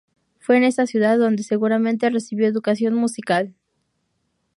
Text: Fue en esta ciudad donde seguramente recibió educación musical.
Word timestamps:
Fue 0.39 0.57
en 0.57 0.63
esta 0.63 0.87
ciudad 0.87 1.19
donde 1.19 1.43
seguramente 1.43 2.09
recibió 2.09 2.47
educación 2.47 2.95
musical. 2.95 3.53